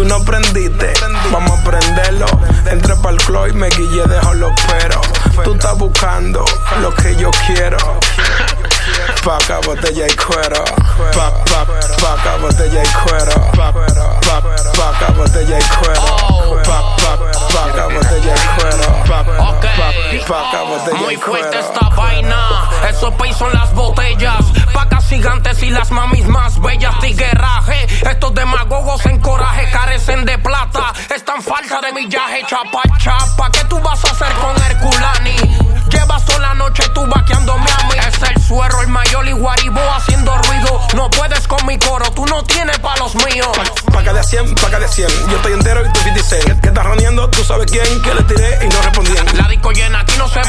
[0.00, 0.94] Tú no aprendiste,
[1.30, 2.24] vamos a aprenderlo.
[2.64, 5.06] Entré pa'l club y me guillé, dejo los peros.
[5.44, 6.42] Tú estás buscando
[6.80, 7.76] lo que yo quiero.
[9.22, 10.64] Paca, botella y cuero.
[11.14, 11.66] Pa, pa,
[12.00, 13.52] paca, botella y cuero.
[13.54, 16.00] Pa, pa, paca, botella y cuero.
[16.64, 17.18] Pa, pa,
[17.52, 19.04] paca, botella y cuero.
[19.06, 19.92] Pa, pa,
[20.26, 22.70] paca, botella Muy fuerte esta vaina.
[22.88, 24.46] Esos pay son las botellas.
[24.72, 26.98] Pacas gigantes y las mamis más bellas.
[27.00, 27.86] Tigueraje.
[29.04, 30.92] En coraje carecen de plata.
[31.14, 32.44] Están falta de millaje.
[32.46, 33.50] Chapa, chapa.
[33.52, 35.36] ¿Qué tú vas a hacer con Herculani?
[35.90, 37.94] Llevas toda la noche tú vaqueándome a mí.
[37.98, 40.80] Es el suero, el mayor y guaribó haciendo ruido.
[40.94, 43.48] No puedes con mi coro, tú no tienes pa' los míos.
[43.92, 45.08] Paca de 100, paca de 100.
[45.28, 46.60] Yo estoy entero y tú 50 cent.
[46.60, 47.28] ¿Qué estás roneando?
[47.30, 48.02] Tú sabes quién.
[48.02, 49.26] Que le tiré y no respondían.
[49.36, 50.39] La disco llena, aquí no se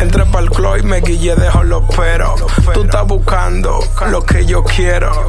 [0.00, 2.40] Entré pa'l club y me guillé, dejo los peros.
[2.72, 5.28] Tú estás buscando lo que yo quiero.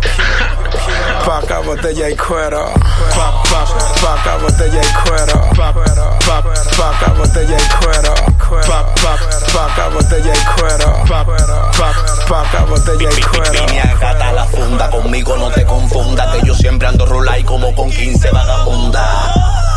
[1.26, 2.72] Paca, botella y cuero.
[3.16, 3.66] Pa, pa,
[4.02, 5.42] paca, botella y cuero.
[5.56, 6.44] Pa, pa,
[6.78, 8.16] paca, botella y cuero.
[8.50, 9.18] Pa, pa,
[9.54, 10.94] paca, botella y cuero.
[11.08, 11.94] Pa, pa,
[12.30, 13.52] paca, botella y cuero.
[13.52, 17.90] Línea gata la funda, conmigo no te confunda Que yo siempre ando rulay como con
[17.92, 18.81] 15 vagabundas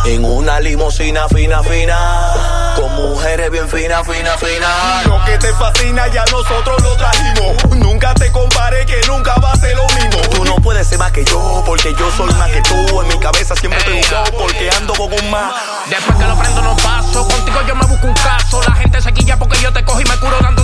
[0.07, 2.75] En una limusina fina, fina.
[2.77, 5.03] Con mujeres bien fina, fina, fina.
[5.07, 7.77] Lo que te fascina ya nosotros lo trajimos.
[7.77, 10.21] Nunca te compare que nunca va a ser lo mismo.
[10.31, 13.01] Tú no puedes ser más que yo Porque yo soy más que tú.
[13.01, 15.55] En mi cabeza siempre estoy buscado Porque ando con un más
[15.89, 18.63] Después que lo prendo no paso, contigo yo me busco un caso.
[18.63, 20.64] La gente se quilla porque yo te cojo y me curo dándote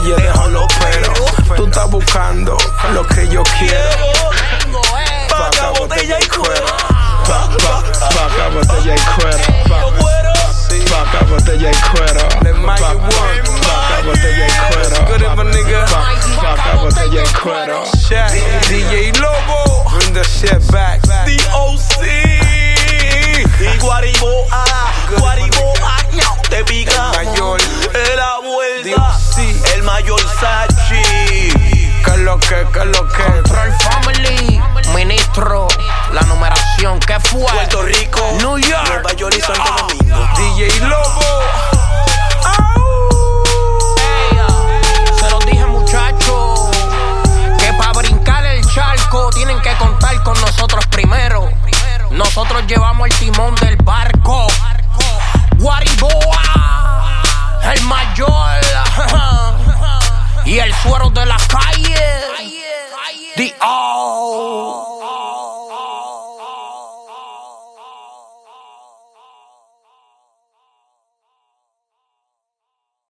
[20.71, 21.01] back.
[21.25, 22.05] DOC
[23.59, 24.65] y Guariboa,
[25.19, 27.11] Guariboa, ñau, te pica.
[27.11, 27.61] Mayor.
[27.93, 29.73] En la vuelta, DOC.
[29.75, 31.51] el mayor Sachi.
[32.03, 33.50] Que lo que, que lo que.
[52.23, 54.45] Nosotros llevamos el timón del barco.
[55.57, 57.23] Guariboa,
[57.73, 58.61] el mayor
[60.45, 61.90] y el suero de la calle.